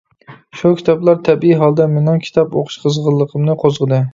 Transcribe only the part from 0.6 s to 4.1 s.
شۇ كىتابلار تەبىئىي ھالدا مېنىڭ كىتاب ئوقۇش قىزغىنلىقىمنى قوزغىدى.